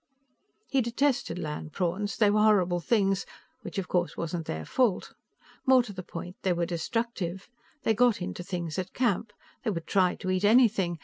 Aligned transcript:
He 0.67 0.81
detested 0.81 1.37
land 1.37 1.73
prawns. 1.73 2.17
They 2.17 2.31
were 2.31 2.41
horrible 2.41 2.79
things, 2.79 3.23
which, 3.61 3.77
of 3.77 3.87
course, 3.87 4.17
wasn't 4.17 4.47
their 4.47 4.65
fault. 4.65 5.13
More 5.67 5.83
to 5.83 5.93
the 5.93 6.01
point, 6.01 6.37
they 6.41 6.53
were 6.53 6.65
destructive. 6.65 7.47
They 7.83 7.93
got 7.93 8.19
into 8.19 8.41
things 8.41 8.79
at 8.79 8.93
camp; 8.93 9.31
they 9.63 9.69
would 9.69 9.85
try 9.85 10.15
to 10.15 10.31
eat 10.31 10.43
anything. 10.43 10.97